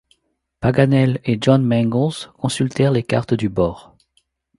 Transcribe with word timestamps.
Paganel 0.61 1.21
et 1.25 1.37
John 1.43 1.61
Mangles 1.63 2.31
consultèrent 2.35 2.91
les 2.91 3.03
cartes 3.03 3.35
du 3.35 3.49
bord. 3.49 3.95